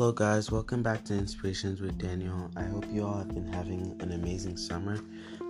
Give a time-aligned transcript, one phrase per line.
[0.00, 2.50] Hello, guys, welcome back to Inspirations with Daniel.
[2.56, 4.98] I hope you all have been having an amazing summer.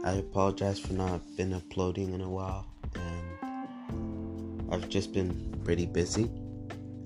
[0.04, 2.66] I apologize for not been uploading in a while,
[2.96, 6.24] and I've just been pretty busy.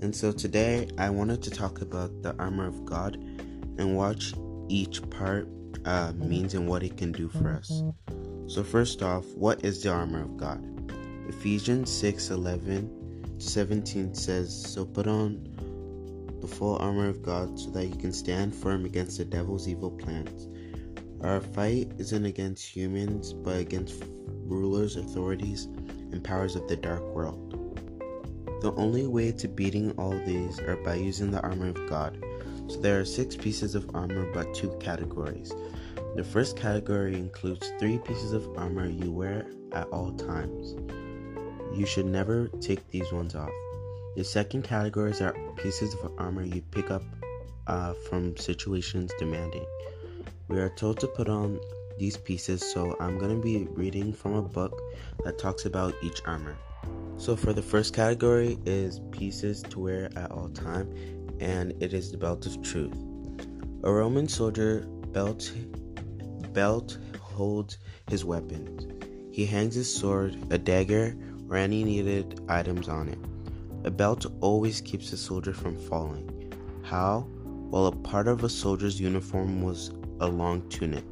[0.00, 4.24] And so today I wanted to talk about the armor of God and what
[4.70, 5.46] each part
[5.84, 7.82] uh, means and what it can do for us.
[8.46, 10.64] So, first off, what is the armor of God?
[11.28, 15.53] Ephesians 6 11 to 17 says, So put on
[16.44, 19.90] the full armor of God so that you can stand firm against the devil's evil
[19.90, 20.46] plans.
[21.22, 24.04] Our fight isn't against humans, but against
[24.44, 27.40] rulers, authorities, and powers of the dark world.
[28.60, 32.22] The only way to beating all these are by using the armor of God.
[32.66, 35.50] So there are six pieces of armor, but two categories.
[36.14, 40.74] The first category includes three pieces of armor you wear at all times.
[41.74, 43.50] You should never take these ones off.
[44.16, 47.02] The second categories are pieces of armor you pick up
[47.66, 49.66] uh, from situations demanding.
[50.46, 51.58] We are told to put on
[51.98, 54.80] these pieces, so I'm going to be reading from a book
[55.24, 56.56] that talks about each armor.
[57.16, 60.94] So for the first category is pieces to wear at all time,
[61.40, 62.96] and it is the belt of truth.
[63.82, 65.52] A Roman soldier belt
[66.52, 67.78] belt holds
[68.08, 68.86] his weapons.
[69.32, 71.16] He hangs his sword, a dagger,
[71.50, 73.18] or any needed items on it.
[73.84, 76.52] A belt always keeps a soldier from falling.
[76.82, 77.28] How?
[77.70, 79.90] Well, a part of a soldier's uniform was
[80.20, 81.04] a long tunic.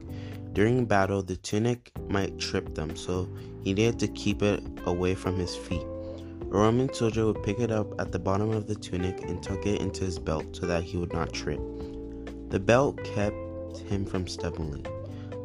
[0.54, 3.28] During battle, the tunic might trip them, so
[3.62, 5.82] he needed to keep it away from his feet.
[5.82, 9.66] A Roman soldier would pick it up at the bottom of the tunic and tuck
[9.66, 11.60] it into his belt so that he would not trip.
[12.48, 13.36] The belt kept
[13.88, 14.86] him from stumbling.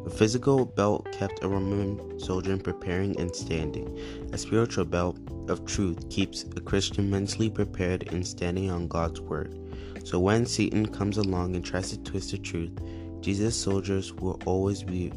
[0.06, 3.98] A physical belt kept a Roman soldier in preparing and standing.
[4.32, 5.18] A spiritual belt
[5.48, 9.58] of truth keeps a Christian mentally prepared and standing on God's word.
[10.04, 12.78] So when Satan comes along and tries to twist the truth,
[13.20, 15.12] Jesus' soldiers will always be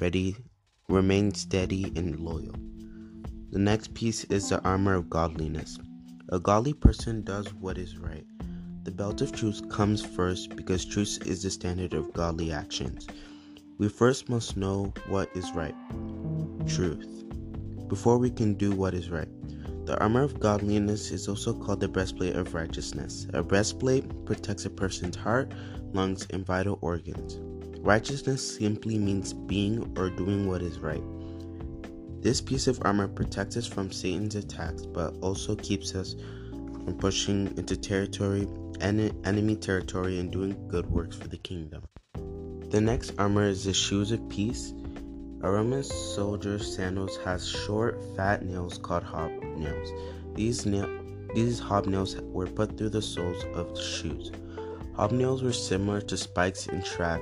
[0.00, 0.36] ready,
[0.88, 2.54] remain steady and loyal.
[3.50, 5.78] The next piece is the armor of godliness.
[6.28, 8.26] A godly person does what is right.
[8.82, 13.06] The belt of truth comes first because truth is the standard of godly actions.
[13.78, 15.74] We first must know what is right,
[16.66, 17.24] truth,
[17.88, 19.28] before we can do what is right.
[19.86, 23.28] The armor of godliness is also called the breastplate of righteousness.
[23.32, 25.52] A breastplate protects a person's heart,
[25.92, 27.38] lungs, and vital organs.
[27.78, 31.04] Righteousness simply means being or doing what is right.
[32.20, 36.16] This piece of armor protects us from Satan's attacks, but also keeps us
[36.72, 38.48] from pushing into territory,
[38.80, 41.84] enemy territory, and doing good works for the kingdom.
[42.70, 44.74] The next armor is the shoes of peace.
[45.42, 49.90] A Roman soldier's sandals has short, fat nails called hobnails.
[50.34, 50.88] These nail,
[51.34, 54.32] these hobnails were put through the soles of the shoes.
[54.96, 57.20] Hobnails were similar to spikes in track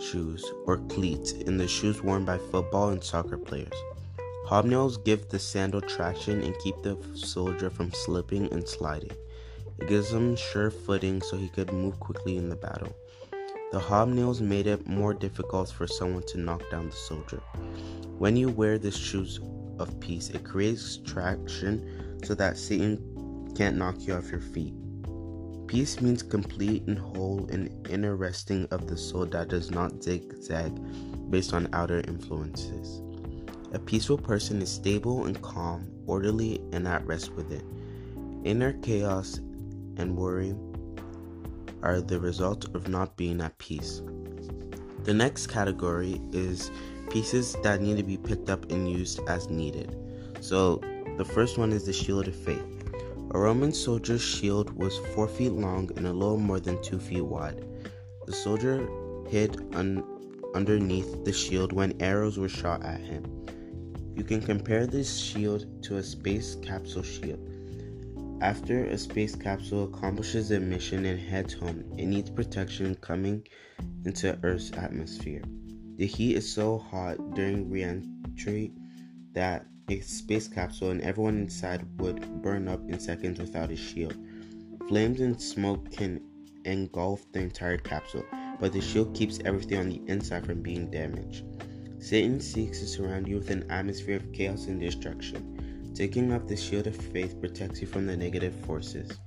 [0.00, 3.72] shoes or cleats in the shoes worn by football and soccer players.
[4.46, 9.12] Hobnails give the sandal traction and keep the soldier from slipping and sliding.
[9.78, 12.94] It gives him sure footing so he could move quickly in the battle.
[13.72, 17.40] The hobnails made it more difficult for someone to knock down the soldier.
[18.18, 19.38] When you wear the shoes
[19.78, 24.74] of peace, it creates traction so that Satan can't knock you off your feet.
[25.68, 30.72] Peace means complete and whole and inner resting of the soul that does not zigzag
[31.30, 33.00] based on outer influences.
[33.72, 37.62] A peaceful person is stable and calm, orderly, and at rest with it.
[38.42, 39.38] Inner chaos
[39.96, 40.56] and worry
[41.82, 44.02] are the result of not being at peace.
[45.04, 46.70] The next category is
[47.10, 49.96] pieces that need to be picked up and used as needed.
[50.40, 50.80] So,
[51.16, 52.64] the first one is the shield of faith.
[53.32, 57.24] A Roman soldier's shield was 4 feet long and a little more than 2 feet
[57.24, 57.64] wide.
[58.26, 58.88] The soldier
[59.28, 60.04] hid un-
[60.54, 63.24] underneath the shield when arrows were shot at him.
[64.16, 67.49] You can compare this shield to a space capsule shield.
[68.40, 73.46] After a space capsule accomplishes a mission and heads home, it needs protection coming
[74.06, 75.42] into Earth's atmosphere.
[75.96, 78.72] The heat is so hot during re-entry
[79.34, 84.16] that a space capsule and everyone inside would burn up in seconds without a shield.
[84.88, 86.22] Flames and smoke can
[86.64, 88.24] engulf the entire capsule,
[88.58, 91.44] but the shield keeps everything on the inside from being damaged.
[91.98, 95.59] Satan seeks to surround you with an atmosphere of chaos and destruction.
[96.00, 99.18] Taking up the shield of faith protects you from the negative forces.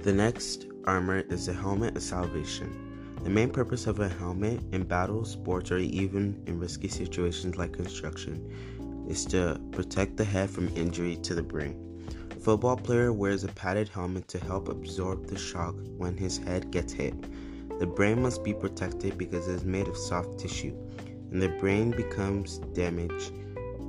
[0.00, 3.14] The next armor is the helmet of salvation.
[3.22, 7.72] The main purpose of a helmet in battle, sports, or even in risky situations like
[7.72, 12.04] construction is to protect the head from injury to the brain.
[12.32, 16.72] A football player wears a padded helmet to help absorb the shock when his head
[16.72, 17.14] gets hit.
[17.78, 20.76] The brain must be protected because it is made of soft tissue,
[21.30, 23.30] and the brain becomes damaged.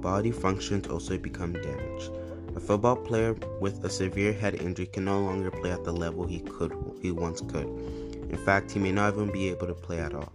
[0.01, 2.11] Body functions also become damaged.
[2.55, 6.25] A football player with a severe head injury can no longer play at the level
[6.25, 7.67] he could he once could.
[8.29, 10.31] In fact, he may not even be able to play at all.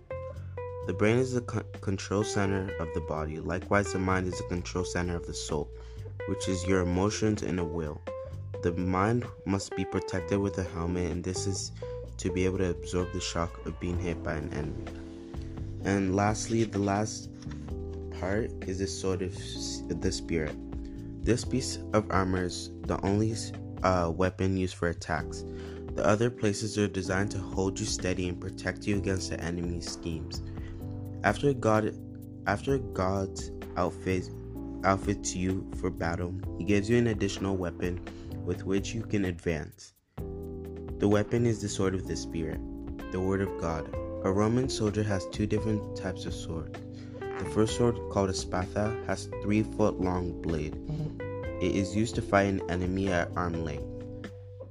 [0.87, 3.40] The brain is the co- control center of the body.
[3.40, 5.70] Likewise, the mind is the control center of the soul,
[6.28, 8.00] which is your emotions and a will.
[8.62, 11.72] The mind must be protected with a helmet, and this is
[12.19, 14.84] to be able to absorb the shock of being hit by an enemy.
[15.84, 17.28] And lastly, the last
[18.25, 19.35] part is the sword of
[20.00, 20.56] the spirit.
[21.23, 23.35] This piece of armor is the only
[23.82, 25.44] uh, weapon used for attacks.
[25.94, 29.93] The other places are designed to hold you steady and protect you against the enemy's
[29.93, 30.41] schemes.
[31.23, 31.94] After God,
[32.47, 34.31] after God's outfit
[34.85, 38.00] outfits you for battle, He gives you an additional weapon
[38.43, 39.93] with which you can advance.
[40.99, 42.61] The weapon is the sword of the Spirit,
[43.12, 43.94] the Word of God.
[44.25, 46.79] A Roman soldier has two different types of swords.
[47.38, 50.76] The first sword, called a spatha, has three foot long blade.
[51.60, 53.86] It is used to fight an enemy at arm length.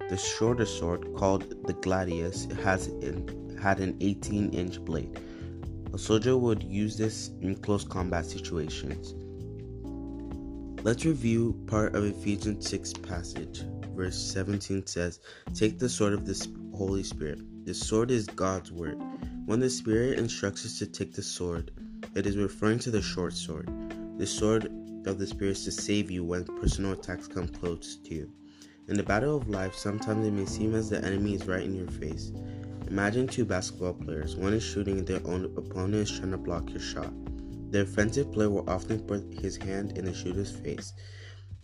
[0.10, 5.20] The shorter sword, called the gladius, has an, had an 18 inch blade.
[5.94, 9.14] A soldier would use this in close combat situations.
[10.84, 13.64] Let's review part of Ephesians 6 passage.
[13.96, 15.20] Verse 17 says,
[15.54, 17.40] Take the sword of the Holy Spirit.
[17.66, 19.02] The sword is God's word.
[19.46, 21.72] When the Spirit instructs us to take the sword,
[22.16, 23.70] it is referring to the short sword.
[24.18, 24.66] The sword
[25.08, 28.32] of the Spirit is to save you when personal attacks come close to you.
[28.88, 31.76] In the battle of life, sometimes it may seem as the enemy is right in
[31.76, 32.32] your face.
[32.88, 34.36] Imagine two basketball players.
[34.36, 37.12] One is shooting and their own opponent is trying to block your shot.
[37.72, 40.94] The offensive player will often put his hand in the shooter's face.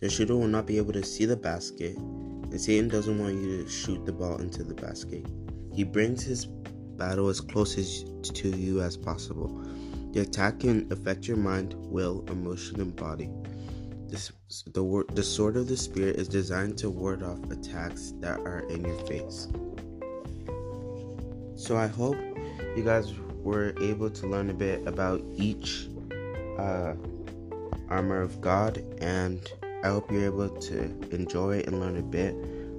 [0.00, 3.62] The shooter will not be able to see the basket, and Satan doesn't want you
[3.62, 5.24] to shoot the ball into the basket.
[5.72, 9.64] He brings his battle as close as to you as possible.
[10.12, 13.30] The attack can affect your mind, will, emotion, and body.
[14.08, 14.32] This,
[14.66, 18.84] the, the sword of the spirit is designed to ward off attacks that are in
[18.84, 19.46] your face.
[21.54, 22.16] So I hope
[22.76, 23.12] you guys
[23.42, 25.88] were able to learn a bit about each
[26.58, 26.94] uh,
[27.88, 29.40] armor of God, and
[29.84, 32.34] I hope you're able to enjoy and learn a bit.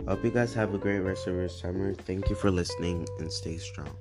[0.08, 1.94] I hope you guys have a great rest of your summer.
[1.94, 3.96] Thank you for listening and stay strong.